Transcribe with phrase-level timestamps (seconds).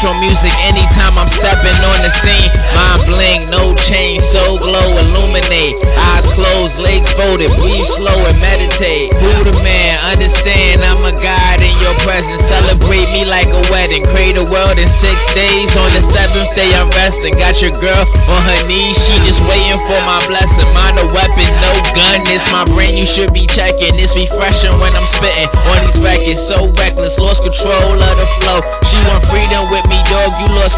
[0.00, 2.48] Metro music anytime I'm stepping on the scene.
[2.72, 5.76] Mind bling, no change, so glow, illuminate.
[6.16, 9.12] Eyes closed, legs folded, breathe slow and meditate.
[9.20, 10.00] Who the man?
[10.08, 12.48] Understand I'm a god in your presence.
[12.48, 14.08] Celebrate me like a wedding.
[14.08, 15.68] Create a world in six days.
[15.76, 17.36] On the seventh day I'm resting.
[17.36, 18.00] Got your girl
[18.32, 20.64] on her knees, she just waiting for my blessing.
[20.72, 22.24] Mind a weapon, no gun.
[22.32, 24.00] It's my brain you should be checking.
[24.00, 26.40] It's refreshing when I'm spitting on these records.
[26.40, 28.64] So reckless, lost control of the flow.
[28.88, 29.49] She want freedom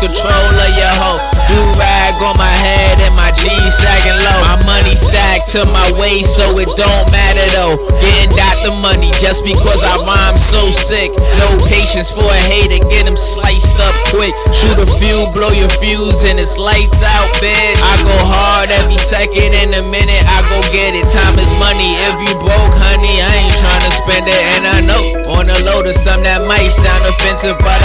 [0.03, 1.21] control of your hoe.
[1.47, 4.39] Do rag on my head and my jeans sagging low.
[4.51, 7.79] My money stacked to my waist, so it don't matter though.
[8.03, 11.15] Getting dot the money just because I rhyme so sick.
[11.39, 14.35] No patience for a hater, get him sliced up quick.
[14.51, 17.79] Shoot a few, blow your fuse, and it's lights out, bitch.
[17.79, 20.23] I go hard every second in a minute.
[20.27, 21.07] I go get it.
[21.15, 21.95] Time is money.
[22.11, 24.43] If you broke, honey, I ain't tryna spend it.
[24.59, 25.03] And I know
[25.39, 27.82] on the low to some that might sound offensive, but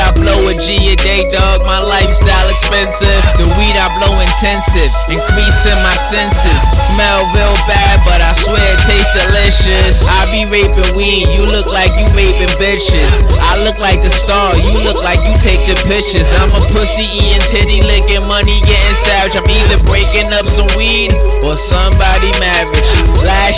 [2.57, 3.21] expensive.
[3.37, 6.65] The weed I blow intensive, increasing my senses.
[6.73, 10.01] Smell real bad, but I swear it tastes delicious.
[10.09, 13.21] I be raping weed, you look like you raping bitches.
[13.45, 16.33] I look like the star, you look like you take the pictures.
[16.33, 19.37] I'm a pussy eating, titty licking, money getting savage.
[19.37, 21.13] I'm either breaking up some weed.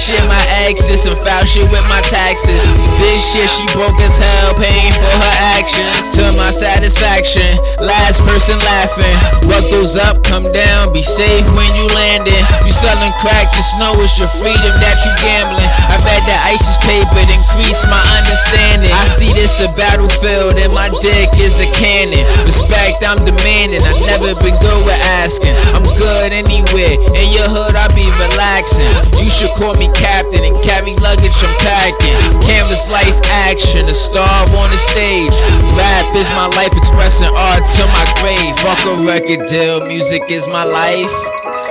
[0.07, 2.63] Year my ex did some foul shit with my taxes.
[3.03, 5.83] This shit she broke as hell, paying for her action.
[6.15, 7.49] To my satisfaction,
[7.83, 9.17] last person laughing.
[9.51, 12.43] What goes up, come down, be safe when you landing.
[12.63, 15.71] You selling crack, just know it's your freedom that you gambling.
[15.91, 18.91] I bet that ice ISIS paper increase my understanding.
[18.91, 22.27] I see this a battlefield and my dick is a cannon.
[22.43, 23.79] Respect, I'm demanding.
[23.79, 25.55] I've never been good with asking.
[25.73, 26.95] I'm good anywhere.
[27.15, 28.91] In your hood, I be relaxing.
[29.29, 32.17] You should call me captain and carry luggage I'm packing.
[32.49, 35.29] Canvas lights action, a star on the stage.
[35.77, 38.57] Rap is my life, expressing art to my grave.
[38.57, 41.13] Fuck a record deal, music is my life.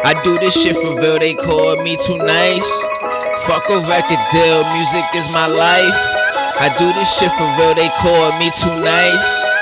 [0.07, 2.71] I do this shit for real, they call me too nice.
[3.43, 5.99] Fuck a record deal, music is my life.
[6.63, 9.58] I do this shit for real, they call me too nice.